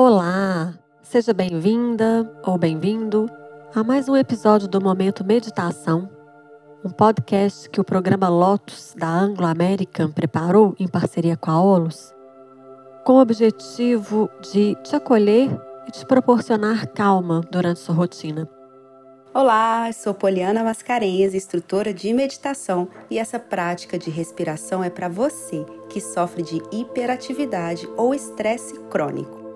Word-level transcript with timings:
Olá! 0.00 0.74
Seja 1.02 1.34
bem-vinda 1.34 2.32
ou 2.46 2.56
bem-vindo 2.56 3.28
a 3.74 3.82
mais 3.82 4.08
um 4.08 4.16
episódio 4.16 4.68
do 4.68 4.80
Momento 4.80 5.24
Meditação, 5.24 6.08
um 6.84 6.88
podcast 6.88 7.68
que 7.68 7.80
o 7.80 7.84
programa 7.84 8.28
Lotus 8.28 8.94
da 8.96 9.08
Anglo 9.08 9.44
American 9.44 10.12
preparou 10.12 10.72
em 10.78 10.86
parceria 10.86 11.36
com 11.36 11.50
a 11.50 11.60
OLUS, 11.60 12.14
com 13.04 13.14
o 13.14 13.20
objetivo 13.20 14.30
de 14.52 14.76
te 14.84 14.94
acolher 14.94 15.50
e 15.88 15.90
te 15.90 16.06
proporcionar 16.06 16.86
calma 16.92 17.40
durante 17.50 17.80
sua 17.80 17.96
rotina. 17.96 18.48
Olá, 19.34 19.90
sou 19.92 20.14
Poliana 20.14 20.62
Mascarenhas, 20.62 21.34
instrutora 21.34 21.92
de 21.92 22.12
meditação, 22.12 22.86
e 23.10 23.18
essa 23.18 23.40
prática 23.40 23.98
de 23.98 24.10
respiração 24.10 24.84
é 24.84 24.90
para 24.90 25.08
você 25.08 25.66
que 25.90 26.00
sofre 26.00 26.44
de 26.44 26.62
hiperatividade 26.70 27.88
ou 27.96 28.14
estresse 28.14 28.78
crônico. 28.88 29.47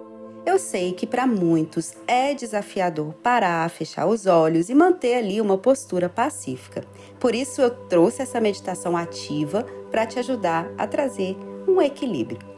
Eu 0.45 0.59
sei 0.59 0.93
que 0.93 1.07
para 1.07 1.27
muitos 1.27 1.95
é 2.07 2.35
desafiador 2.35 3.15
parar, 3.23 3.71
fechar 3.71 4.07
os 4.07 4.27
olhos 4.27 4.69
e 4.69 4.75
manter 4.75 5.15
ali 5.15 5.41
uma 5.41 5.57
postura 5.57 6.09
pacífica. 6.09 6.85
Por 7.21 7.35
isso 7.35 7.61
eu 7.61 7.71
trouxe 7.71 8.23
essa 8.23 8.41
meditação 8.41 8.97
ativa 8.97 9.65
para 9.91 10.05
te 10.05 10.19
ajudar 10.19 10.69
a 10.77 10.87
trazer 10.87 11.37
um 11.69 11.81
equilíbrio 11.81 12.53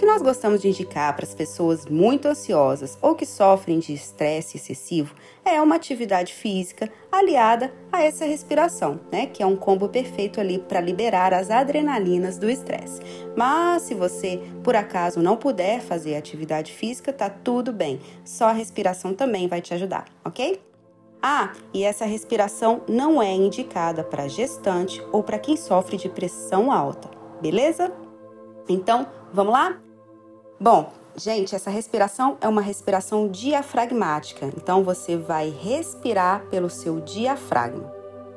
que 0.00 0.06
nós 0.06 0.22
gostamos 0.22 0.62
de 0.62 0.68
indicar 0.68 1.14
para 1.14 1.26
as 1.26 1.34
pessoas 1.34 1.84
muito 1.84 2.26
ansiosas 2.26 2.96
ou 3.02 3.14
que 3.14 3.26
sofrem 3.26 3.78
de 3.78 3.92
estresse 3.92 4.56
excessivo 4.56 5.14
é 5.44 5.60
uma 5.60 5.74
atividade 5.74 6.32
física 6.32 6.90
aliada 7.12 7.70
a 7.92 8.02
essa 8.02 8.24
respiração, 8.24 8.98
né? 9.12 9.26
Que 9.26 9.42
é 9.42 9.46
um 9.46 9.56
combo 9.56 9.90
perfeito 9.90 10.40
ali 10.40 10.58
para 10.58 10.80
liberar 10.80 11.34
as 11.34 11.50
adrenalinas 11.50 12.38
do 12.38 12.48
estresse. 12.48 13.02
Mas 13.36 13.82
se 13.82 13.92
você 13.92 14.40
por 14.64 14.74
acaso 14.74 15.20
não 15.20 15.36
puder 15.36 15.82
fazer 15.82 16.16
atividade 16.16 16.72
física, 16.72 17.12
tá 17.12 17.28
tudo 17.28 17.70
bem. 17.70 18.00
Só 18.24 18.46
a 18.46 18.52
respiração 18.52 19.12
também 19.12 19.48
vai 19.48 19.60
te 19.60 19.74
ajudar, 19.74 20.06
ok? 20.24 20.62
Ah, 21.20 21.52
e 21.74 21.84
essa 21.84 22.06
respiração 22.06 22.80
não 22.88 23.20
é 23.20 23.34
indicada 23.34 24.02
para 24.02 24.28
gestante 24.28 25.04
ou 25.12 25.22
para 25.22 25.38
quem 25.38 25.58
sofre 25.58 25.98
de 25.98 26.08
pressão 26.08 26.72
alta, 26.72 27.10
beleza? 27.42 27.92
Então, 28.66 29.06
vamos 29.30 29.52
lá? 29.52 29.78
Bom, 30.62 30.92
gente, 31.16 31.54
essa 31.54 31.70
respiração 31.70 32.36
é 32.38 32.46
uma 32.46 32.60
respiração 32.60 33.28
diafragmática. 33.28 34.44
Então 34.44 34.84
você 34.84 35.16
vai 35.16 35.48
respirar 35.48 36.44
pelo 36.50 36.68
seu 36.68 37.00
diafragma. 37.00 37.90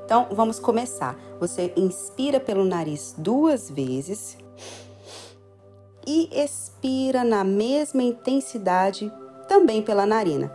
Então 0.06 0.28
vamos 0.32 0.58
começar. 0.58 1.20
Você 1.38 1.74
inspira 1.76 2.40
pelo 2.40 2.64
nariz 2.64 3.14
duas 3.18 3.70
vezes 3.70 4.38
e 6.08 6.30
expira 6.32 7.26
na 7.26 7.44
mesma 7.44 8.02
intensidade 8.02 9.12
também 9.50 9.82
pela 9.82 10.06
narina. 10.06 10.50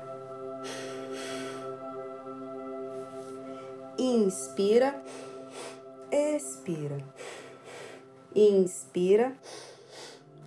Inspira, 3.98 5.02
expira. 6.10 7.04
Inspira, 8.34 9.36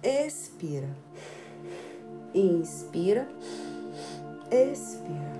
expira. 0.03 1.10
Inspira, 2.33 3.27
expira. 4.49 5.31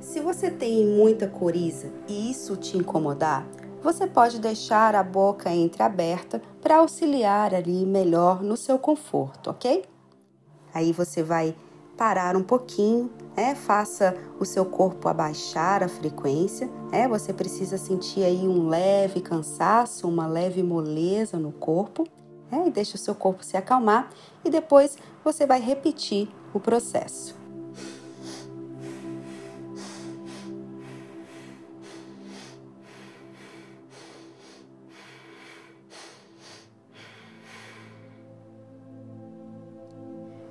Se 0.00 0.20
você 0.20 0.50
tem 0.50 0.86
muita 0.86 1.26
coriza 1.26 1.88
e 2.06 2.30
isso 2.30 2.56
te 2.56 2.76
incomodar, 2.76 3.46
você 3.82 4.06
pode 4.06 4.38
deixar 4.38 4.94
a 4.94 5.02
boca 5.02 5.52
entreaberta 5.52 6.42
para 6.60 6.78
auxiliar 6.78 7.54
ali 7.54 7.86
melhor 7.86 8.42
no 8.42 8.56
seu 8.56 8.78
conforto, 8.78 9.50
ok? 9.50 9.84
Aí 10.74 10.92
você 10.92 11.22
vai 11.22 11.56
parar 11.96 12.36
um 12.36 12.42
pouquinho, 12.42 13.10
né? 13.36 13.54
Faça 13.54 14.16
o 14.38 14.44
seu 14.44 14.64
corpo 14.64 15.08
abaixar 15.08 15.82
a 15.82 15.88
frequência, 15.88 16.70
né? 16.90 17.08
Você 17.08 17.32
precisa 17.32 17.78
sentir 17.78 18.24
aí 18.24 18.46
um 18.46 18.68
leve 18.68 19.20
cansaço, 19.20 20.08
uma 20.08 20.26
leve 20.26 20.62
moleza 20.62 21.38
no 21.38 21.52
corpo, 21.52 22.06
né? 22.50 22.64
E 22.66 22.70
deixa 22.70 22.96
o 22.96 22.98
seu 22.98 23.14
corpo 23.14 23.44
se 23.44 23.56
acalmar 23.56 24.10
e 24.44 24.50
depois 24.50 24.98
você 25.24 25.46
vai 25.46 25.60
repetir 25.60 26.28
o 26.52 26.60
processo. 26.60 27.39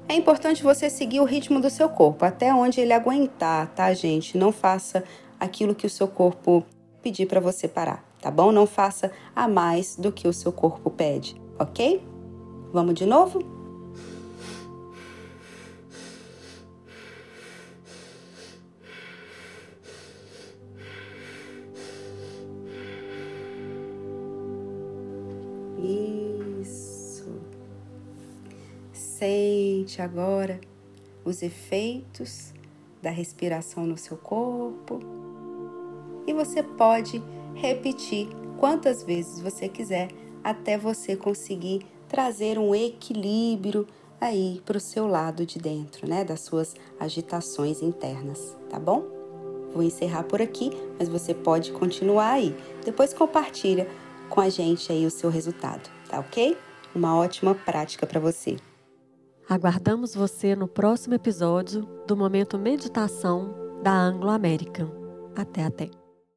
É 0.10 0.16
importante 0.16 0.64
você 0.64 0.90
seguir 0.90 1.20
o 1.20 1.24
ritmo 1.24 1.62
do 1.62 1.70
seu 1.70 1.88
corpo, 1.88 2.26
até 2.26 2.52
onde 2.52 2.82
ele 2.82 2.94
aguentar, 2.94 3.68
tá, 3.76 3.94
gente? 3.94 4.40
Não 4.40 4.52
faça 4.52 5.04
aquilo 5.40 5.76
que 5.76 5.86
o 5.86 5.90
seu 5.90 6.08
corpo 6.08 6.66
pedir 7.04 7.28
para 7.28 7.40
você 7.40 7.68
parar, 7.68 8.04
tá 8.20 8.32
bom? 8.32 8.52
Não 8.52 8.66
faça 8.66 9.12
a 9.36 9.48
mais 9.48 9.96
do 9.96 10.12
que 10.12 10.28
o 10.28 10.34
seu 10.34 10.52
corpo 10.52 10.90
pede, 10.90 11.40
ok? 11.60 12.04
Vamos 12.74 12.96
de 12.96 13.06
novo? 13.06 13.60
Sente 29.20 30.02
agora 30.02 30.62
os 31.26 31.44
efeitos 31.44 32.54
da 33.02 33.10
respiração 33.10 33.86
no 33.86 33.98
seu 33.98 34.16
corpo 34.16 35.02
e 36.26 36.34
você 36.34 36.64
pode 36.64 37.22
repetir 37.54 38.30
quantas 38.58 39.04
vezes 39.04 39.42
você 39.42 39.68
quiser 39.68 40.08
até 40.42 40.78
você 40.78 41.18
conseguir 41.18 41.86
trazer 42.08 42.58
um 42.58 42.74
equilíbrio 42.74 43.86
aí 44.22 44.62
para 44.66 44.78
o 44.78 44.80
seu 44.80 45.06
lado 45.06 45.46
de 45.46 45.60
dentro, 45.60 46.08
né, 46.08 46.24
das 46.24 46.40
suas 46.40 46.74
agitações 46.98 47.82
internas, 47.82 48.56
tá 48.70 48.80
bom? 48.80 49.04
Vou 49.74 49.84
encerrar 49.84 50.24
por 50.24 50.42
aqui, 50.42 50.72
mas 50.98 51.10
você 51.10 51.34
pode 51.34 51.74
continuar 51.74 52.32
aí. 52.32 52.56
Depois 52.86 53.14
compartilha 53.14 53.86
com 54.30 54.40
a 54.40 54.48
gente 54.48 54.94
aí 54.94 55.06
o 55.06 55.12
seu 55.12 55.30
resultado, 55.30 55.90
tá 56.08 56.22
ok? 56.22 56.58
Uma 56.96 57.18
ótima 57.18 57.54
prática 57.54 58.08
para 58.08 58.22
você. 58.22 58.56
Aguardamos 59.50 60.14
você 60.14 60.56
no 60.56 60.68
próximo 60.68 61.16
episódio 61.16 61.82
do 62.06 62.16
Momento 62.16 62.60
Meditação 62.60 63.52
da 63.82 63.92
Anglo 63.92 64.30
American. 64.30 64.92
Até 65.36 65.64
até! 65.64 65.99